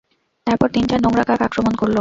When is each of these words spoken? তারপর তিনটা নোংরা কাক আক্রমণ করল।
তারপর 0.47 0.67
তিনটা 0.75 0.95
নোংরা 0.97 1.23
কাক 1.23 1.41
আক্রমণ 1.47 1.73
করল। 1.73 1.89